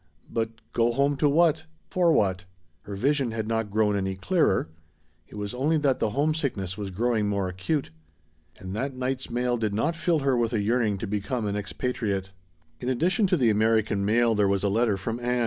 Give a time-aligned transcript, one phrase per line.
[0.31, 1.65] But go home to what?
[1.91, 2.45] For what?
[2.85, 4.67] Her vision had not grown any clearer.
[5.27, 7.91] It was only that the "homesickness" was growing more acute.
[8.57, 12.31] And that night's mail did not fill her with a yearning to become an expatriate.
[12.79, 15.39] In addition to the "American mail" there was a letter from Ann.